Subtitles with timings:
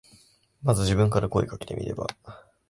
[0.63, 2.07] まず自分から声かけてみれば。